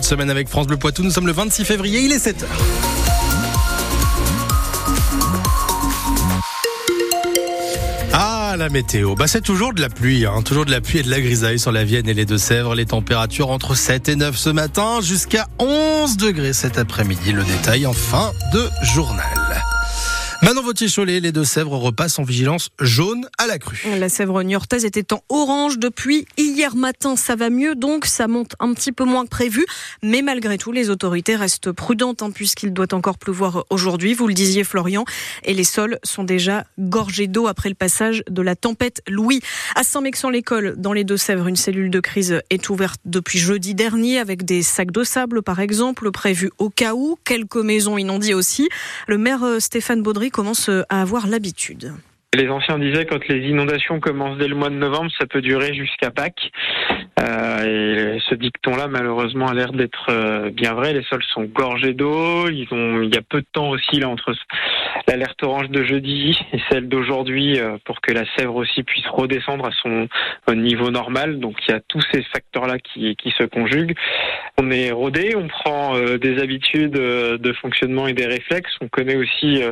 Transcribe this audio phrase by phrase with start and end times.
[0.00, 1.02] de semaine avec France Bleu Poitou.
[1.02, 2.44] Nous sommes le 26 février, il est 7h.
[8.12, 10.42] Ah, la météo, bah c'est toujours de la pluie, hein.
[10.44, 12.74] toujours de la pluie et de la grisaille sur la Vienne et les Deux-Sèvres.
[12.74, 17.32] Les températures entre 7 et 9 ce matin, jusqu'à 11 degrés cet après-midi.
[17.32, 19.43] Le détail en fin de journal.
[20.44, 23.80] Manon Vautier-Cholet, les Deux-Sèvres repassent en vigilance jaune à la crue.
[23.98, 27.16] La Sèvre niortaise était en orange depuis hier matin.
[27.16, 29.64] Ça va mieux, donc ça monte un petit peu moins que prévu.
[30.02, 34.12] Mais malgré tout, les autorités restent prudentes hein, puisqu'il doit encore pleuvoir aujourd'hui.
[34.12, 35.06] Vous le disiez, Florian.
[35.44, 39.40] Et les sols sont déjà gorgés d'eau après le passage de la tempête Louis.
[39.76, 44.44] À Saint-Mexan-l'École, dans les Deux-Sèvres, une cellule de crise est ouverte depuis jeudi dernier avec
[44.44, 47.16] des sacs de sable, par exemple, prévus au cas où.
[47.24, 48.68] Quelques maisons inondées aussi.
[49.06, 51.92] Le maire euh, Stéphane Baudry commence à avoir l'habitude.
[52.34, 55.72] Les anciens disaient quand les inondations commencent dès le mois de novembre, ça peut durer
[55.72, 56.50] jusqu'à Pâques.
[57.22, 60.92] Euh, et ce dicton-là, malheureusement, a l'air d'être euh, bien vrai.
[60.92, 62.48] Les sols sont gorgés d'eau.
[62.48, 62.66] Il
[63.14, 64.34] y a peu de temps aussi là entre
[65.06, 69.66] l'alerte orange de jeudi et celle d'aujourd'hui euh, pour que la Sèvre aussi puisse redescendre
[69.66, 70.08] à son
[70.54, 71.40] niveau normal.
[71.40, 73.94] Donc il y a tous ces facteurs-là qui, qui se conjuguent.
[74.58, 78.72] On est rodé, on prend des habitudes de fonctionnement et des réflexes.
[78.80, 79.62] On connaît aussi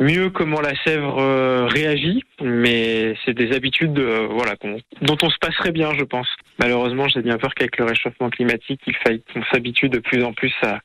[0.00, 4.54] mieux comment la Sèvre euh, réagit, mais c'est des habitudes euh, voilà
[5.02, 6.28] dont on se passerait bien, je pense.
[6.58, 10.32] Malheureusement, j'ai bien peur qu'avec le réchauffement climatique, il faille qu'on s'habitue de plus en
[10.32, 10.80] plus à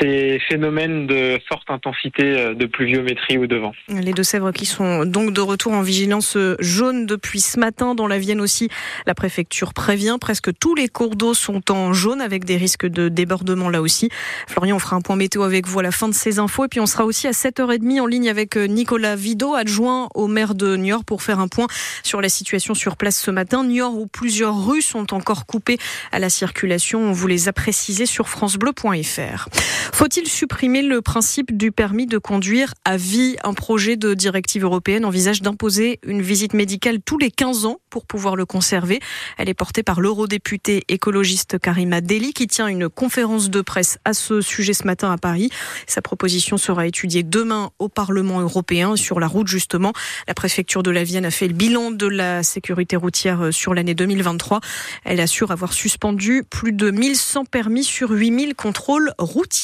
[0.00, 3.72] ces phénomènes de forte intensité euh, de pluviométrie ou de vent.
[3.88, 7.94] Les Deux-Sèvres qui sont donc de retour en vigilance jaune depuis ce matin.
[7.94, 8.68] Dans la Vienne aussi,
[9.06, 10.16] la préfecture prévient.
[10.20, 14.08] Presque tous les cours d'eau sont en jaune avec des risques de débordement là aussi.
[14.46, 16.64] Florian, on fera un point météo avec vous à la fin de ces infos.
[16.64, 20.54] Et puis on sera aussi à 7h30 en ligne avec Nicolas Vido, adjoint au maire
[20.54, 21.66] de Niort, pour faire un point
[22.02, 23.64] sur la situation sur place ce matin.
[23.64, 25.78] Niort où plusieurs rues sont encore coupées
[26.12, 27.00] à la circulation.
[27.00, 29.48] On vous les a précisées sur francebleu.fr.
[29.92, 35.04] Faut-il supprimer le principe du permis de conduire à vie Un projet de directive européenne
[35.04, 39.00] envisage d'imposer une visite médicale tous les 15 ans pour pouvoir le conserver?
[39.38, 44.14] Elle est portée par l'eurodéputé écologiste Karima Deli qui tient une conférence de presse à
[44.14, 45.50] ce sujet ce matin à Paris.
[45.86, 48.96] Sa proposition sera étudiée demain au Parlement européen.
[48.96, 49.92] Sur la route, justement,
[50.26, 53.94] la préfecture de la Vienne a fait le bilan de la sécurité routière sur l'année
[53.94, 54.60] 2023.
[55.04, 59.57] Elle assure avoir suspendu plus de 1100 permis sur 8000 contrôles routiers.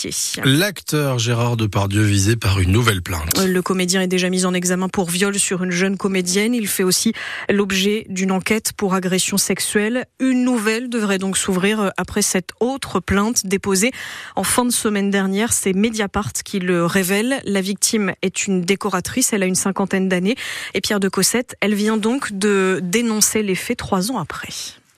[0.44, 3.38] L'acteur Gérard Depardieu visé par une nouvelle plainte.
[3.44, 6.55] Le comédien est déjà mis en examen pour viol sur une jeune comédienne.
[6.55, 7.12] Il fait aussi
[7.49, 10.06] l'objet d'une enquête pour agression sexuelle.
[10.21, 13.93] Une nouvelle devrait donc s'ouvrir après cette autre plainte déposée
[14.37, 15.53] en fin de semaine dernière.
[15.53, 17.41] C'est Mediapart qui le révèle.
[17.44, 19.32] La victime est une décoratrice.
[19.32, 20.37] Elle a une cinquantaine d'années.
[20.75, 24.49] Et Pierre de Cossette, elle vient donc de dénoncer les faits trois ans après.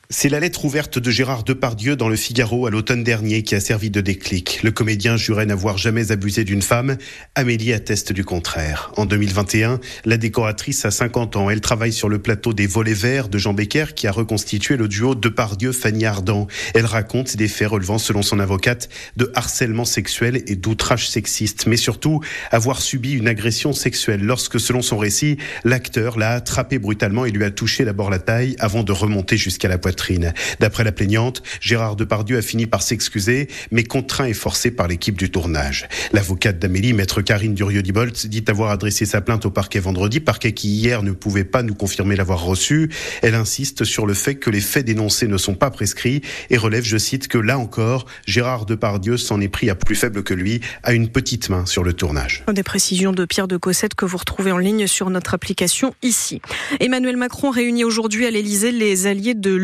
[0.09, 3.61] C'est la lettre ouverte de Gérard Depardieu dans le Figaro à l'automne dernier qui a
[3.61, 4.61] servi de déclic.
[4.63, 6.97] Le comédien jurait n'avoir jamais abusé d'une femme.
[7.35, 8.93] Amélie atteste du contraire.
[8.97, 11.51] En 2021, la décoratrice a 50 ans.
[11.51, 14.87] Elle travaille sur le plateau des Volets Verts de Jean Becker qui a reconstitué le
[14.87, 16.47] duo Depardieu-Fanny Ardant.
[16.75, 21.77] Elle raconte des faits relevant, selon son avocate, de harcèlement sexuel et d'outrage sexiste, mais
[21.77, 22.21] surtout
[22.53, 27.43] avoir subi une agression sexuelle lorsque, selon son récit, l'acteur l'a attrapé brutalement et lui
[27.43, 29.96] a touché d'abord la taille avant de remonter jusqu'à la poitrine.
[30.61, 35.17] D'après la plaignante, Gérard Depardieu a fini par s'excuser, mais contraint et forcé par l'équipe
[35.17, 35.89] du tournage.
[36.13, 40.69] L'avocate d'Amélie, maître Karine Durieux-Dibolt, dit avoir adressé sa plainte au parquet vendredi, parquet qui
[40.69, 42.91] hier ne pouvait pas nous confirmer l'avoir reçu.
[43.23, 46.85] Elle insiste sur le fait que les faits dénoncés ne sont pas prescrits et relève,
[46.85, 50.61] je cite, que là encore, Gérard Depardieu s'en est pris à plus faible que lui,
[50.83, 52.45] à une petite main sur le tournage.
[52.53, 56.41] Des précisions de Pierre de Cossette que vous retrouvez en ligne sur notre application ici.
[56.81, 59.55] Emmanuel Macron réunit aujourd'hui à l'Elysée les alliés de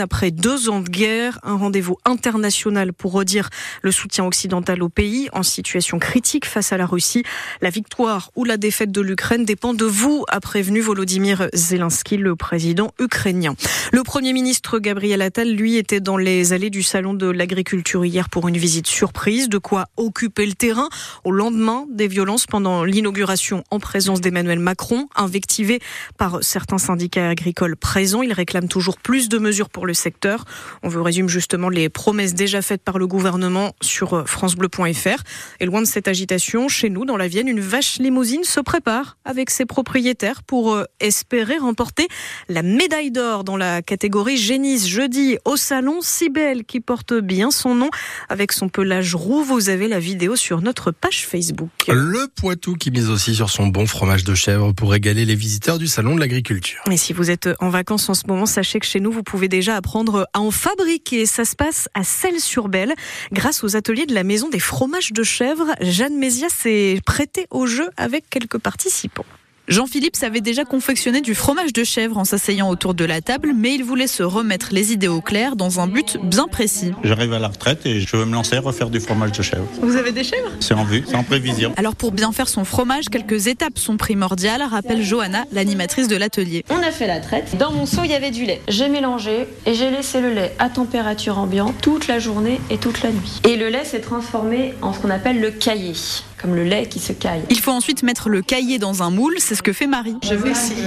[0.00, 1.38] après deux ans de guerre.
[1.42, 3.48] Un rendez-vous international pour redire
[3.80, 7.22] le soutien occidental au pays en situation critique face à la Russie.
[7.62, 12.36] La victoire ou la défaite de l'Ukraine dépend de vous, a prévenu Volodymyr Zelensky, le
[12.36, 13.54] président ukrainien.
[13.92, 18.28] Le premier ministre Gabriel Attal, lui, était dans les allées du salon de l'agriculture hier
[18.28, 19.48] pour une visite surprise.
[19.48, 20.90] De quoi occuper le terrain
[21.24, 25.80] au lendemain des violences pendant l'inauguration en présence d'Emmanuel Macron, invectivé
[26.18, 28.22] par certains syndicats agricoles présents.
[28.22, 30.44] Il réclame toujours plus de mesures pour le secteur.
[30.82, 35.22] On vous résume justement les promesses déjà faites par le gouvernement sur euh, francebleu.fr.
[35.60, 39.16] Et loin de cette agitation, chez nous, dans la Vienne, une vache limousine se prépare
[39.24, 42.08] avec ses propriétaires pour euh, espérer remporter
[42.48, 47.74] la médaille d'or dans la catégorie génisse jeudi au salon Cybelle qui porte bien son
[47.74, 47.90] nom
[48.28, 49.42] avec son pelage roux.
[49.42, 51.70] Vous avez la vidéo sur notre page Facebook.
[51.88, 55.78] Le Poitou qui mise aussi sur son bon fromage de chèvre pour régaler les visiteurs
[55.78, 56.82] du salon de l'agriculture.
[56.90, 59.48] Et si vous êtes en vacances en ce moment, sachez que chez nous, vous pouvez
[59.52, 61.26] déjà apprendre à en fabriquer.
[61.26, 62.94] Ça se passe à Celles-sur-Belle
[63.32, 65.66] grâce aux ateliers de la Maison des fromages de chèvre.
[65.80, 69.26] Jeanne Mézias s'est prêtée au jeu avec quelques participants.
[69.72, 73.74] Jean-Philippe savait déjà confectionner du fromage de chèvre en s'asseyant autour de la table, mais
[73.74, 76.92] il voulait se remettre les idées au clair dans un but bien précis.
[77.02, 79.64] J'arrive à la retraite et je veux me lancer à refaire du fromage de chèvre.
[79.80, 80.50] Vous avez des chèvres?
[80.60, 81.72] C'est en vue, c'est en prévision.
[81.78, 86.66] Alors pour bien faire son fromage, quelques étapes sont primordiales, rappelle Johanna, l'animatrice de l'atelier.
[86.68, 87.56] On a fait la traite.
[87.56, 88.60] Dans mon seau, il y avait du lait.
[88.68, 93.02] J'ai mélangé et j'ai laissé le lait à température ambiante toute la journée et toute
[93.02, 93.40] la nuit.
[93.48, 95.94] Et le lait s'est transformé en ce qu'on appelle le caillé
[96.42, 97.42] comme le lait qui se caille.
[97.50, 100.16] Il faut ensuite mettre le cahier dans un moule, c'est ce que fait Marie.
[100.22, 100.82] Je vais essayer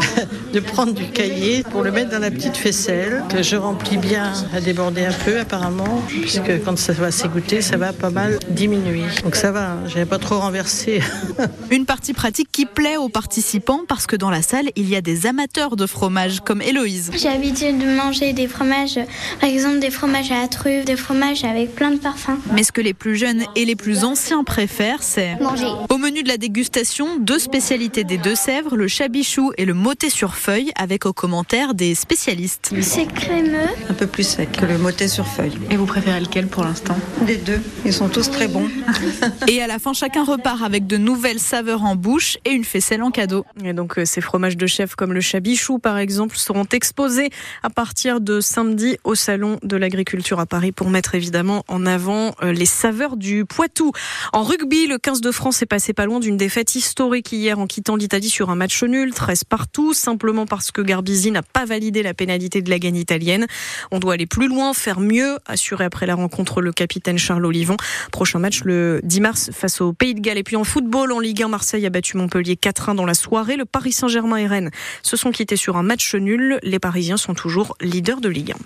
[0.52, 4.32] de prendre du cahier pour le mettre dans la petite faisselle, que je remplis bien
[4.54, 9.04] à déborder un peu apparemment, puisque quand ça va s'égoutter, ça va pas mal diminuer.
[9.22, 11.00] Donc ça va, je pas trop renversé.
[11.70, 15.00] Une partie pratique qui plaît aux participants parce que dans la salle, il y a
[15.00, 17.10] des amateurs de fromage comme Héloïse.
[17.16, 19.00] J'ai l'habitude de manger des fromages,
[19.40, 22.38] par exemple des fromages à la truffe, des fromages avec plein de parfums.
[22.52, 25.66] Mais ce que les plus jeunes et les plus anciens préfèrent, c'est manger.
[25.90, 30.35] Au menu de la dégustation, deux spécialités des Deux-Sèvres, le chabichou et le motet sur
[30.36, 32.72] feuille, avec aux commentaires des spécialistes.
[32.80, 33.68] C'est crémeux.
[33.88, 35.58] Un peu plus sec que le motet sur feuille.
[35.70, 36.96] Et vous préférez lequel pour l'instant?
[37.26, 37.60] Les deux.
[37.84, 38.68] Ils sont tous très bons.
[39.48, 43.02] et à la fin, chacun repart avec de nouvelles saveurs en bouche et une faisselle
[43.02, 43.44] en cadeau.
[43.64, 47.30] Et donc, euh, ces fromages de chef comme le chabichou, par exemple, seront exposés
[47.62, 52.34] à partir de samedi au Salon de l'Agriculture à Paris pour mettre évidemment en avant
[52.42, 53.92] euh, les saveurs du Poitou.
[54.32, 57.66] En rugby, le 15 de France est passé pas loin d'une défaite historique hier en
[57.66, 62.02] quittant l'Italie sur un match nul, 13 partout, simplement parce que Garbisi n'a pas validé
[62.02, 63.46] la pénalité de la gagne italienne.
[63.90, 67.76] On doit aller plus loin, faire mieux, assuré après la rencontre le capitaine Charles Olivon.
[68.12, 70.38] Prochain match le 10 mars face au Pays de Galles.
[70.38, 73.56] Et puis en football, en Ligue 1, Marseille a battu Montpellier 4-1 dans la soirée.
[73.56, 74.70] Le Paris Saint-Germain et Rennes
[75.02, 76.58] se sont quittés sur un match nul.
[76.62, 78.56] Les Parisiens sont toujours leaders de Ligue 1.